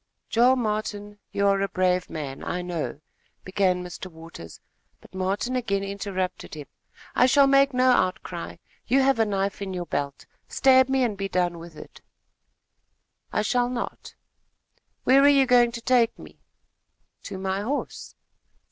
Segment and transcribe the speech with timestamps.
[0.31, 3.01] "Joel Martin, you are a brave man, I know,"
[3.45, 4.07] began Mr.
[4.11, 4.59] Waters;
[4.99, 8.55] but Martin again interrupted him with: "I shall make no outcry.
[8.87, 10.25] You have a knife in your belt.
[10.47, 12.01] Stab me, and be done with it."
[13.31, 14.15] "I shall not."
[15.03, 16.39] "Where are you going to take me?"
[17.25, 18.15] "To my horse."